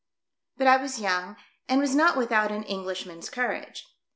[0.57, 1.37] But I was young
[1.69, 3.85] and was not without an Englishman's courage.